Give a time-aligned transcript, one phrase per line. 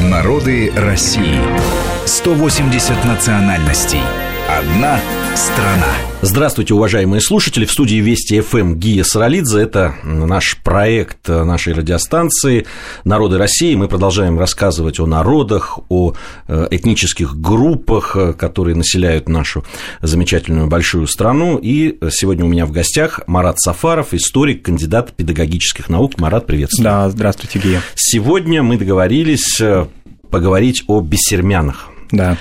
[0.00, 1.38] Народы России.
[2.06, 4.33] 180 национальностей.
[4.48, 5.00] Одна
[5.34, 5.88] страна.
[6.20, 7.64] Здравствуйте, уважаемые слушатели.
[7.64, 9.60] В студии Вести ФМ Гия Саралидзе.
[9.60, 12.66] Это наш проект нашей радиостанции
[13.04, 13.74] «Народы России».
[13.74, 16.12] Мы продолжаем рассказывать о народах, о
[16.46, 19.64] э, этнических группах, э, которые населяют нашу
[20.02, 21.58] замечательную большую страну.
[21.60, 26.18] И сегодня у меня в гостях Марат Сафаров, историк, кандидат педагогических наук.
[26.18, 26.84] Марат, приветствую.
[26.84, 27.80] Да, здравствуйте, Гия.
[27.94, 29.86] Сегодня мы договорились э,
[30.30, 31.88] поговорить о бессермянах.
[32.10, 32.36] Да.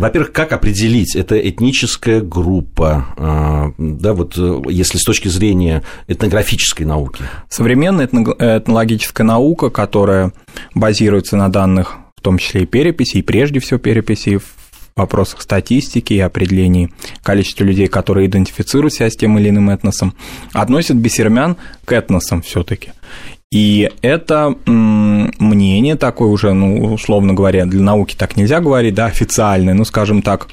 [0.00, 6.86] Во-первых, как определить, это этническая группа, а, да, вот э, если с точки зрения этнографической
[6.86, 7.22] науки?
[7.50, 10.32] Современная этнологическая наука, которая
[10.74, 14.44] базируется на данных, в том числе и переписи, и прежде всего переписи в
[14.96, 16.90] вопросах статистики и определении
[17.22, 20.14] количества людей, которые идентифицируют себя с тем или иным этносом,
[20.54, 22.92] относит бессермян к этносам все таки
[23.52, 29.74] и это мнение такое уже, ну, условно говоря, для науки так нельзя говорить, да, официальное,
[29.74, 30.48] ну, скажем так,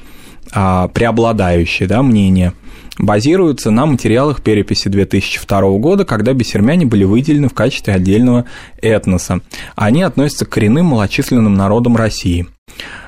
[0.52, 2.54] а, преобладающее, да, мнение,
[2.98, 8.46] базируется на материалах переписи 2002 года, когда бессермяне были выделены в качестве отдельного
[8.82, 9.42] этноса.
[9.76, 12.48] Они относятся к коренным малочисленным народам России.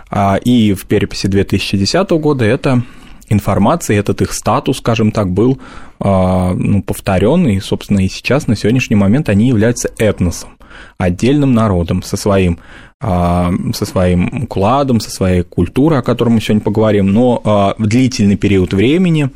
[0.09, 2.83] А, и в переписи 2010 года это
[3.31, 5.59] информация, этот их статус, скажем так, был
[6.00, 10.50] а, ну, повторен, и, собственно, и сейчас, на сегодняшний момент, они являются этносом,
[10.98, 12.59] отдельным народом со своим
[13.00, 17.87] а, со своим укладом, со своей культурой, о которой мы сегодня поговорим, но а, в
[17.87, 19.31] длительный период времени,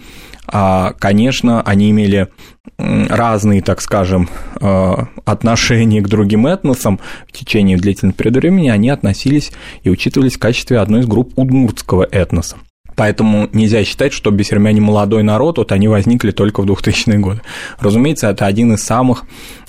[0.46, 2.28] конечно, они имели
[2.76, 4.28] разные, так скажем,
[5.24, 9.52] отношения к другим этносам в течение длительного периода времени, они относились
[9.84, 12.58] и учитывались в качестве одной из групп удмуртского этноса.
[12.96, 17.40] Поэтому нельзя считать, что бессермяне молодой народ, вот они возникли только в 2000-е годы.
[17.78, 19.24] Разумеется, это один из самых,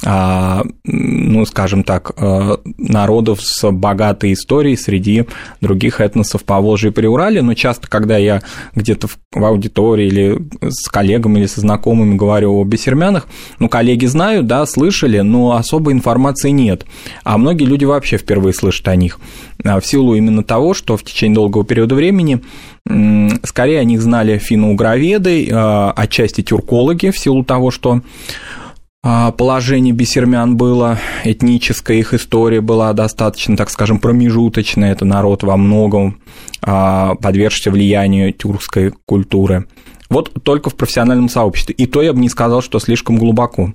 [0.06, 5.26] а, ну, скажем так, а, народов с богатой историей среди
[5.62, 8.42] других этносов по Волжье и Приурале, но часто, когда я
[8.76, 13.28] где-то в аудитории или с коллегами или со знакомыми говорю о бессермянах,
[13.60, 16.86] ну, коллеги знают, да, слышали, но особой информации нет,
[17.24, 19.20] а многие люди вообще впервые слышат о них,
[19.64, 22.42] а, в силу именно того, что в течение долгого периода времени
[22.88, 28.02] Скорее о них знали финно-угроведы, а, отчасти тюркологи, в силу того, что
[29.08, 34.92] а, положение бесермян было этническое, их история была достаточно, так скажем, промежуточная.
[34.92, 36.20] Это народ во многом
[36.62, 39.68] а, подвергся влиянию тюркской культуры.
[40.10, 41.76] Вот только в профессиональном сообществе.
[41.76, 43.74] И то я бы не сказал, что слишком глубоко.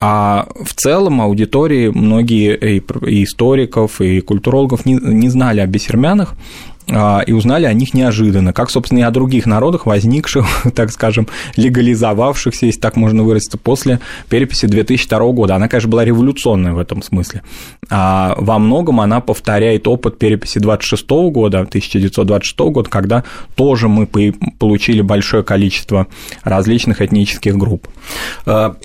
[0.00, 6.73] А в целом аудитории многие и историков, и культурологов не, не знали о бесермянах, а,
[6.86, 12.66] и узнали о них неожиданно, как, собственно, и о других народах, возникших, так скажем, легализовавшихся,
[12.66, 15.56] если так можно выразиться, после переписи 2002 года.
[15.56, 17.42] Она, конечно, была революционная в этом смысле.
[17.90, 23.24] А во многом она повторяет опыт переписи 26 года, 1926 года, когда
[23.54, 26.06] тоже мы получили большое количество
[26.42, 27.88] различных этнических групп.
[28.46, 28.76] А,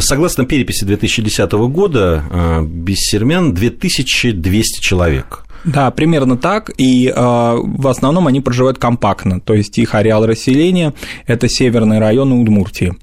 [0.00, 5.43] согласно переписи 2010 года, а, Бессермян 2200 человек.
[5.64, 10.92] Да, примерно так, и э, в основном они проживают компактно, то есть их ареал расселения–
[11.26, 12.94] это северные районы Удмуртии.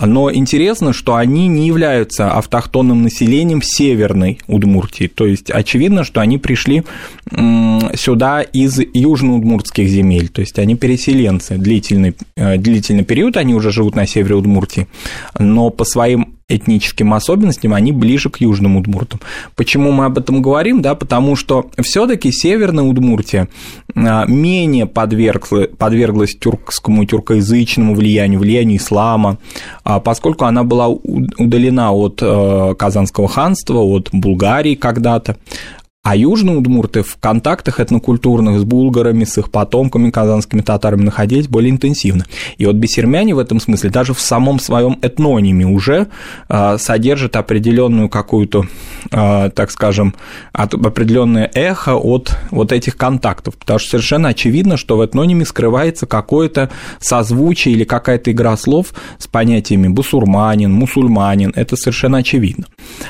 [0.00, 5.06] Но интересно, что они не являются автохтонным населением Северной Удмуртии.
[5.06, 6.84] То есть очевидно, что они пришли
[7.30, 10.28] сюда из южно-удмуртских земель.
[10.28, 11.56] То есть они переселенцы.
[11.56, 14.86] Длительный, э, длительный период они уже живут на севере Удмуртии.
[15.38, 19.20] Но по своим этническим особенностям, они ближе к южным удмуртам.
[19.56, 20.80] Почему мы об этом говорим?
[20.80, 23.48] Да, потому что все-таки Северная Удмуртия
[23.96, 29.38] а, менее подверглась, подверглась тюркскому тюркоязычному влиянию, влиянию ислама,
[29.82, 35.36] а, поскольку она была удалена от э, Казанского ханства, от Булгарии когда-то,
[36.06, 41.72] а южные удмурты в контактах этнокультурных с булгарами, с их потомками, казанскими татарами находились более
[41.72, 42.26] интенсивно.
[42.58, 46.06] И вот бессермяне в этом смысле даже в самом своем этнониме уже
[46.48, 48.66] э, содержат определенную какую-то,
[49.10, 50.14] э, так скажем,
[50.52, 56.70] определенное эхо от вот этих контактов, потому что совершенно очевидно, что в этнониме скрывается какое-то
[57.00, 62.66] созвучие или какая-то игра слов с понятиями бусурманин, мусульманин, это совершенно очевидно.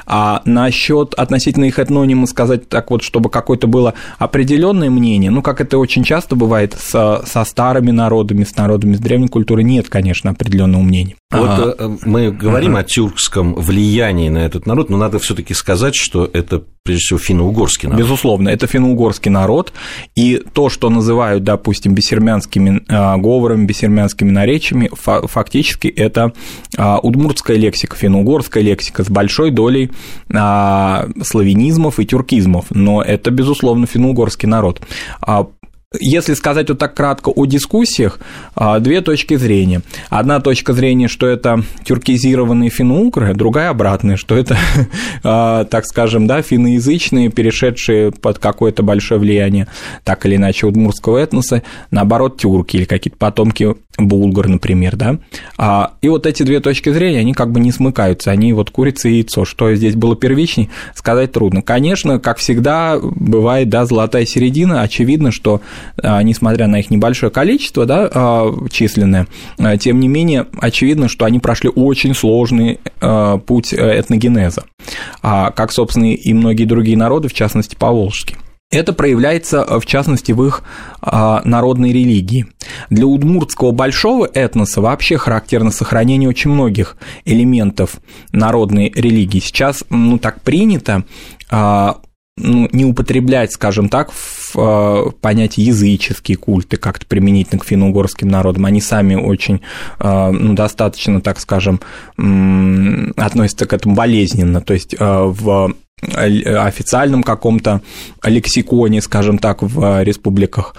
[0.06, 5.42] А насчет относительно их этнонима сказать так так вот, чтобы какое-то было определенное мнение, ну,
[5.42, 9.88] как это очень часто бывает со, со старыми народами, с народами с древней культуры, нет,
[9.88, 11.16] конечно, определенного мнения.
[11.32, 11.98] Вот ага.
[12.04, 12.80] мы говорим ага.
[12.80, 17.88] о тюркском влиянии на этот народ, но надо все-таки сказать, что это прежде всего финно-угорский
[17.88, 18.00] народ.
[18.00, 19.72] Безусловно, это финно-угорский народ,
[20.14, 22.80] и то, что называют, допустим, бессермянскими
[23.18, 26.32] говорами, бессермянскими наречиями, фактически это
[26.78, 29.90] удмуртская лексика, финно-угорская лексика с большой долей
[30.30, 34.80] славянизмов и тюркизмов, но это, безусловно, финно-угорский народ.
[36.00, 38.18] Если сказать вот так кратко о дискуссиях,
[38.54, 39.82] а, две точки зрения.
[40.08, 44.56] Одна точка зрения, что это тюркизированные финно-угры, другая обратная, что это,
[45.22, 49.68] а, так скажем, да, финноязычные, перешедшие под какое-то большое влияние,
[50.04, 55.18] так или иначе, удмуртского этноса, наоборот, тюрки или какие-то потомки булгар, например, да.
[55.56, 59.08] А, и вот эти две точки зрения, они как бы не смыкаются, они вот курица
[59.08, 59.44] и яйцо.
[59.44, 61.62] Что здесь было первичней, сказать трудно.
[61.62, 65.60] Конечно, как всегда, бывает, да, золотая середина, очевидно, что
[66.02, 69.26] а, несмотря на их небольшое количество, да, а, численное,
[69.58, 72.78] а, тем не менее, очевидно, что они прошли очень сложный
[73.46, 74.64] путь этногенеза,
[75.22, 78.38] как, собственно, и многие другие народы, в частности, поволжские.
[78.70, 80.62] Это проявляется, в частности, в их
[81.00, 82.46] народной религии.
[82.90, 87.96] Для удмуртского большого этноса вообще характерно сохранение очень многих элементов
[88.32, 89.38] народной религии.
[89.38, 91.04] Сейчас, ну, так принято
[92.38, 98.66] ну, не употреблять, скажем так, в э, понятие языческие культы как-то применительно к финно-угорским народам.
[98.66, 99.62] Они сами очень,
[99.98, 101.80] э, ну, достаточно, так скажем,
[103.16, 104.60] относятся к этому болезненно.
[104.60, 107.80] То есть э, в официальном каком-то
[108.22, 110.76] лексиконе, скажем так, в республиках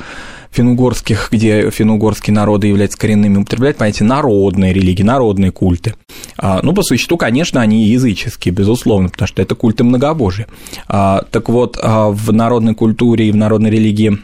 [0.52, 5.96] финугорских, где финугорские народы являются коренными, употребляют понятие народные религии, народные культы.
[6.38, 10.48] А, ну, по существу, конечно, они языческие, безусловно, потому что это культы многобожия.
[10.88, 14.18] А, так вот, а, в народной культуре и в народной религии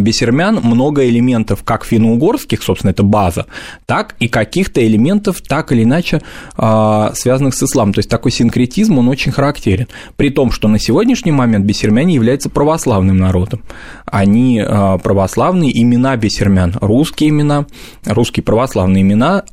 [0.00, 3.46] бесермян много элементов как финно-угорских, собственно, это база,
[3.86, 6.22] так и каких-то элементов, так или иначе,
[6.56, 7.94] связанных с исламом.
[7.94, 9.86] То есть такой синкретизм, он очень характерен.
[10.16, 13.62] При том, что на сегодняшний момент бесермяне являются православным народом.
[14.06, 14.62] Они
[15.02, 17.66] православные, имена бесермян, русские имена,
[18.04, 19.44] русские православные имена,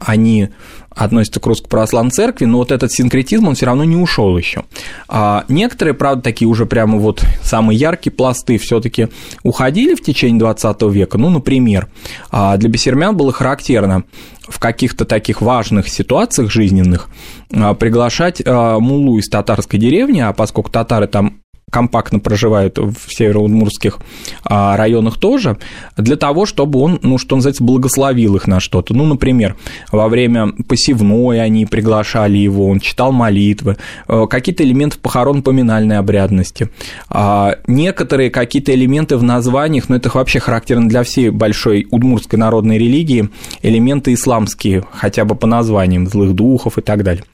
[0.00, 0.50] они
[0.94, 4.64] относятся к Русской Православной Церкви, но вот этот синкретизм, он все равно не ушел еще.
[5.08, 9.08] А некоторые, правда, такие уже прямо вот самые яркие пласты все-таки
[9.42, 11.18] уходили в течение 20 века.
[11.18, 11.88] Ну, например,
[12.30, 14.04] а, для бесермян было характерно
[14.48, 17.08] в каких-то таких важных ситуациях жизненных
[17.52, 21.41] а, приглашать а, мулу из татарской деревни, а поскольку татары там
[21.72, 23.98] компактно проживают в североудмуртских
[24.44, 25.56] а, районах тоже,
[25.96, 28.94] для того, чтобы он, ну, что называется, благословил их на что-то.
[28.94, 29.56] Ну, например,
[29.90, 36.68] во время посевной они приглашали его, он читал молитвы, э, какие-то элементы похорон поминальной обрядности,
[37.08, 42.76] а, некоторые какие-то элементы в названиях, но это вообще характерно для всей большой удмуртской народной
[42.76, 43.30] религии,
[43.62, 47.24] элементы исламские, хотя бы по названиям, злых духов и так далее.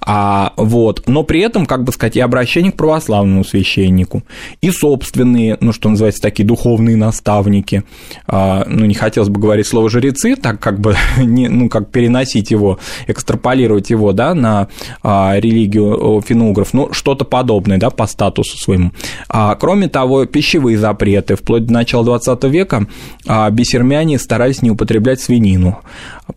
[0.00, 1.02] А, вот.
[1.06, 4.22] Но при этом, как бы сказать, и обращение к православному священнику, священнику,
[4.60, 7.84] и собственные, ну, что называется, такие духовные наставники,
[8.26, 12.50] а, ну, не хотелось бы говорить слово жрецы, так как бы, не, ну, как переносить
[12.50, 14.68] его, экстраполировать его, да, на
[15.02, 18.92] а, религию финугров, ну, что-то подобное, да, по статусу своему.
[19.28, 22.86] А, кроме того, пищевые запреты, вплоть до начала 20 века
[23.50, 25.80] бесермяне старались не употреблять свинину,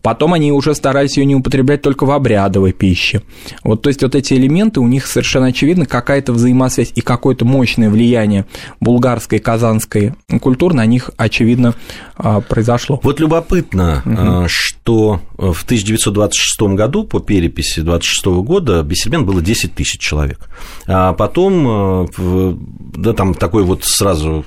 [0.00, 3.20] потом они уже старались ее не употреблять только в обрядовой пище.
[3.62, 7.44] Вот, то есть, вот эти элементы, у них совершенно очевидно какая-то взаимосвязь и какой-то это
[7.44, 8.46] мощное влияние
[8.80, 11.74] булгарской и казанской культуры на них, очевидно,
[12.16, 13.00] а, произошло.
[13.02, 14.48] Вот любопытно, угу.
[14.48, 14.81] что
[15.36, 20.48] в 1926 году по переписи 26 года Бессермен было 10 тысяч человек.
[20.86, 22.06] А потом, а,
[22.96, 24.44] да, там такое вот сразу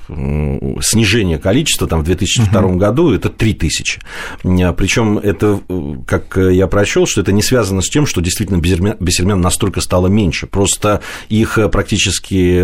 [0.80, 2.76] снижение количества, там в 2002 угу.
[2.76, 4.00] году это 3 тысячи.
[4.42, 5.60] Причем это,
[6.06, 10.46] как я прочел, что это не связано с тем, что действительно Бессермен настолько стало меньше.
[10.46, 12.60] Просто их практически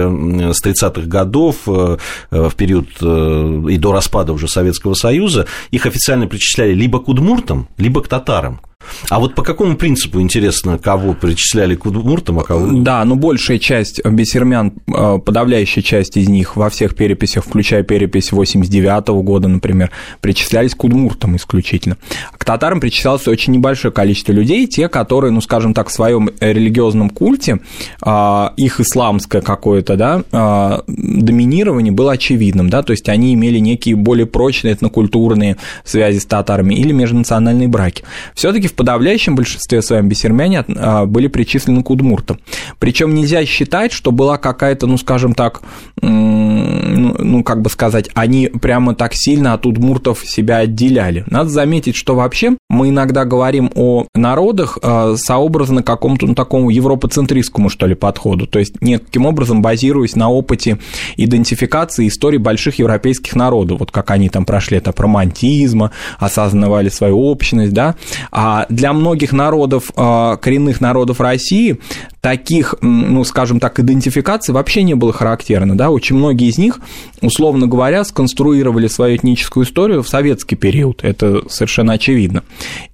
[0.53, 1.99] с 30-х годов, э,
[2.31, 7.09] э, в период э, и до распада уже Советского Союза, их официально причисляли либо к
[7.09, 8.61] удмуртам, либо к татарам.
[9.09, 12.67] А вот по какому принципу, интересно, кого причисляли к удмуртам, а кого...
[12.73, 18.33] Да, ну большая часть бессермян, э, подавляющая часть из них во всех переписях, включая перепись
[18.33, 21.97] 89 -го года, например, причислялись к удмуртам исключительно.
[22.37, 27.11] К татарам причислялось очень небольшое количество людей, те, которые, ну, скажем так, в своем религиозном
[27.11, 27.61] культе,
[28.03, 33.97] а, их исламское какое-то, да, а, доминирование было очевидным, да, то есть они имели некие
[33.97, 38.05] более прочные этнокультурные связи с татарами или межнациональные браки.
[38.35, 42.41] все таки в подавляющем большинстве своем бесермяне а, были причислены к удмуртам.
[42.79, 45.63] Причем нельзя считать, что была какая-то, ну, скажем так,
[46.01, 51.25] ну, ну, как бы сказать, они прямо так сильно от удмуртов себя отделяли.
[51.27, 57.69] Надо заметить, что вообще мы иногда говорим о народах а, сообразно какому-то ну, такому европоцентристскому,
[57.69, 60.79] что ли, подходу, то есть неким образом базируясь на опыте
[61.17, 67.73] идентификации истории больших европейских народов, вот как они там прошли этап романтизма, осознавали свою общность,
[67.73, 67.97] да,
[68.31, 71.79] а для многих народов, а, коренных народов России,
[72.23, 76.79] таких, ну, скажем так, идентификаций вообще не было характерно, да, очень многие из них,
[77.21, 82.45] условно говоря, сконструировали свою этническую историю в советский период, это совершенно очевидно,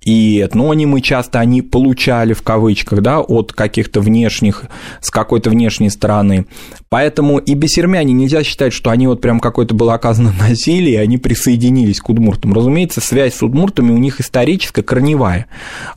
[0.00, 4.64] и этнонимы часто они получали в кавычках, да, от каких-то внешних,
[5.02, 6.46] с какой-то внешней стороны,
[6.88, 11.18] поэтому и бесермяне нельзя считать, что они вот прям какое-то было оказано насилие, и они
[11.18, 15.48] присоединились к удмуртам, разумеется, связь с удмуртами у них историческая, корневая,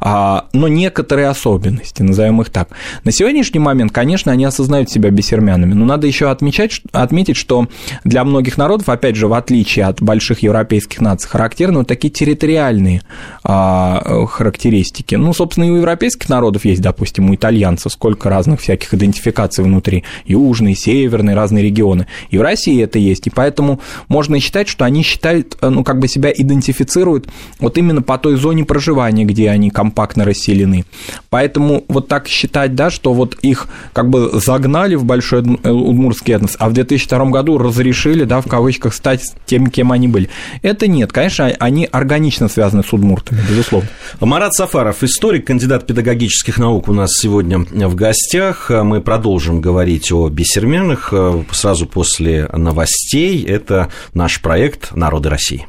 [0.01, 2.71] а, но некоторые особенности, назовем их так.
[3.05, 7.67] На сегодняшний момент, конечно, они осознают себя бессермянами, но надо еще отмечать, отметить, что
[8.03, 13.03] для многих народов, опять же, в отличие от больших европейских наций, характерны вот такие территориальные
[13.43, 15.13] а, характеристики.
[15.13, 20.03] Ну, собственно, и у европейских народов есть, допустим, у итальянцев сколько разных всяких идентификаций внутри,
[20.25, 22.07] южные, северные, разные регионы.
[22.31, 26.07] И в России это есть, и поэтому можно считать, что они считают, ну, как бы
[26.07, 30.85] себя идентифицируют вот именно по той зоне проживания, где они компактно расселены.
[31.29, 36.55] Поэтому вот так считать, да, что вот их как бы загнали в большой удмуртский этнос,
[36.59, 40.29] а в 2002 году разрешили, да, в кавычках, стать теми, кем они были.
[40.61, 43.89] Это нет, конечно, они органично связаны с удмуртами, безусловно.
[44.19, 48.69] Марат Сафаров, историк, кандидат педагогических наук у нас сегодня в гостях.
[48.69, 53.43] Мы продолжим говорить о бисерменах э, сразу после новостей.
[53.43, 55.67] Это наш проект «Народы России».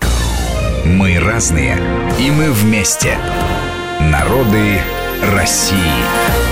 [0.84, 1.78] Мы разные,
[2.18, 3.16] и мы вместе.
[4.00, 4.80] Народы
[5.34, 6.51] России.